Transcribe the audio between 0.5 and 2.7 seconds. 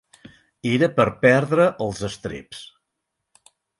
Era per perdre els estreps.